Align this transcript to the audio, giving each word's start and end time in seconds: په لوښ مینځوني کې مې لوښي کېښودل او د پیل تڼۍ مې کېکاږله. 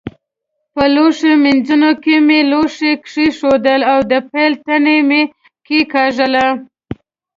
په 0.73 0.83
لوښ 0.93 1.17
مینځوني 1.43 1.91
کې 2.03 2.15
مې 2.27 2.39
لوښي 2.51 2.91
کېښودل 3.07 3.81
او 3.91 3.99
د 4.11 4.13
پیل 4.31 4.53
تڼۍ 4.65 4.99
مې 5.09 5.21
کېکاږله. 5.65 6.45